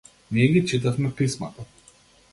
Ние 0.31 0.47
ги 0.47 0.65
читавме 0.65 1.11
писмата. 1.15 1.63